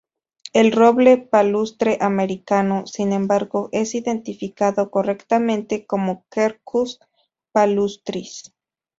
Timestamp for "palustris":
7.51-8.51